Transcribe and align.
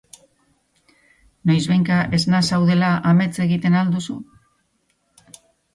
Noizbehinka 1.51 1.99
esna 2.21 2.41
zaudela 2.49 2.91
amets 3.13 3.31
egiten 3.47 3.79
al 3.83 3.95
duzu? 3.99 4.21